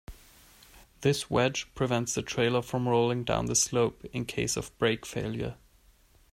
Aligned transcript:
This 1.01 1.29
wedge 1.29 1.67
prevents 1.75 2.15
the 2.15 2.23
trailer 2.23 2.63
from 2.63 2.89
rolling 2.89 3.23
down 3.23 3.45
the 3.45 3.53
slope 3.53 4.03
in 4.11 4.25
case 4.25 4.57
of 4.57 4.75
brake 4.79 5.05
failure. 5.05 5.57